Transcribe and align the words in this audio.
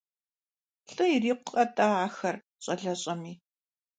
ЛӀы 0.91 1.05
ирикъукъэ-тӀэ 1.15 1.87
ахэр, 2.05 2.35
щӀалэщӀэми! 2.63 3.33